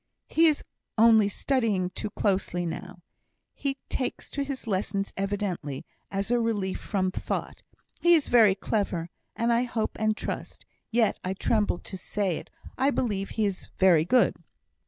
[0.29, 0.63] "He is
[0.97, 3.03] only studying too closely now;
[3.53, 7.61] he takes to his lessons evidently as a relief from thought.
[7.99, 12.49] He is very clever, and I hope and trust, yet I tremble to say it,
[12.79, 14.33] I believe he is very good."